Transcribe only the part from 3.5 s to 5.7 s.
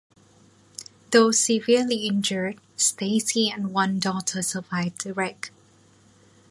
and one daughter survived the wreck.